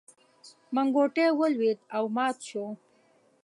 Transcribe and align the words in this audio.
منګوټی 0.75 1.27
ولوېد 1.39 1.79
او 1.95 2.03
مات 2.15 2.37
شو. 2.49 2.65